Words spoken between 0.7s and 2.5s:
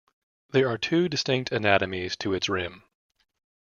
two distinct anatomies to its